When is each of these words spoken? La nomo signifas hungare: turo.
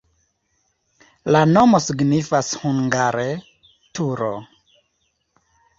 La 1.35 1.43
nomo 1.51 1.81
signifas 1.89 2.51
hungare: 2.63 3.29
turo. 4.01 4.35